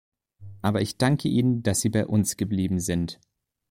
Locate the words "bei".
1.89-2.07